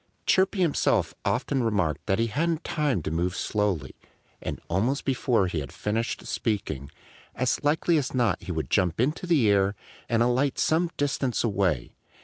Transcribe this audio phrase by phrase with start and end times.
[0.25, 3.93] Chirpy himself often remarked that he hadn't time to move slowly.
[4.41, 6.89] And almost before he had finished speaking,
[7.35, 9.75] as likely as not he would jump into the air
[10.09, 11.91] and alight some distance away.